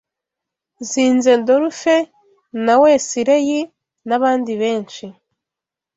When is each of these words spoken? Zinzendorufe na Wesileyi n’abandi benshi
Zinzendorufe 0.89 1.95
na 2.65 2.73
Wesileyi 2.81 3.59
n’abandi 4.07 4.51
benshi 4.61 5.05